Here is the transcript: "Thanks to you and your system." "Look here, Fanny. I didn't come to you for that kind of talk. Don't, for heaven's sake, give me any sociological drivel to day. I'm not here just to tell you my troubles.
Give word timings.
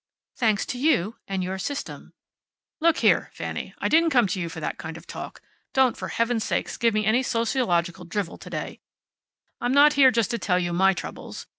"Thanks 0.35 0.65
to 0.65 0.79
you 0.79 1.17
and 1.27 1.43
your 1.43 1.59
system." 1.59 2.13
"Look 2.79 2.97
here, 3.05 3.29
Fanny. 3.35 3.75
I 3.77 3.87
didn't 3.87 4.09
come 4.09 4.25
to 4.29 4.41
you 4.41 4.49
for 4.49 4.59
that 4.59 4.79
kind 4.79 4.97
of 4.97 5.05
talk. 5.05 5.43
Don't, 5.73 5.95
for 5.95 6.07
heaven's 6.07 6.43
sake, 6.43 6.79
give 6.79 6.95
me 6.95 7.05
any 7.05 7.21
sociological 7.21 8.05
drivel 8.05 8.39
to 8.39 8.49
day. 8.49 8.79
I'm 9.59 9.75
not 9.75 9.93
here 9.93 10.09
just 10.09 10.31
to 10.31 10.39
tell 10.39 10.57
you 10.57 10.73
my 10.73 10.95
troubles. 10.95 11.45